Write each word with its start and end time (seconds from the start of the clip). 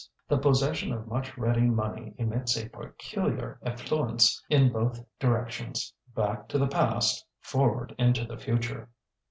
The 0.27 0.39
possession 0.39 0.91
of 0.93 1.05
much 1.05 1.37
ready 1.37 1.61
money 1.61 2.15
emits 2.17 2.57
a 2.57 2.67
peculiar 2.69 3.59
effluence 3.61 4.43
in 4.49 4.71
both 4.71 4.99
directions 5.19 5.93
back 6.15 6.47
to 6.47 6.57
the 6.57 6.65
past, 6.65 7.23
forward 7.39 7.93
into 7.99 8.25
the 8.25 8.39
future. 8.39 8.89